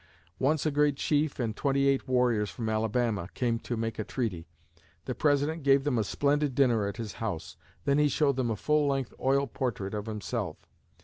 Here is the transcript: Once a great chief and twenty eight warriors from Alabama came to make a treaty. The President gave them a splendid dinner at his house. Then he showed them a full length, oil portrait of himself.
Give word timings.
Once 0.39 0.65
a 0.65 0.71
great 0.71 0.95
chief 0.97 1.39
and 1.39 1.55
twenty 1.55 1.87
eight 1.87 2.07
warriors 2.07 2.49
from 2.49 2.67
Alabama 2.69 3.29
came 3.35 3.59
to 3.59 3.77
make 3.77 3.99
a 3.99 4.03
treaty. 4.03 4.47
The 5.05 5.13
President 5.13 5.61
gave 5.61 5.83
them 5.83 5.99
a 5.99 6.03
splendid 6.03 6.55
dinner 6.55 6.87
at 6.87 6.97
his 6.97 7.13
house. 7.21 7.55
Then 7.85 7.99
he 7.99 8.07
showed 8.07 8.35
them 8.35 8.49
a 8.49 8.55
full 8.55 8.87
length, 8.87 9.13
oil 9.19 9.45
portrait 9.45 9.93
of 9.93 10.07
himself. 10.07 10.57